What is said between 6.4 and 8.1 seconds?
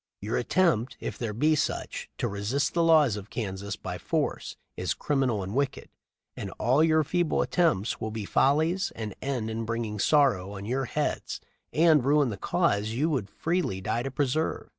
all your feeble attempts will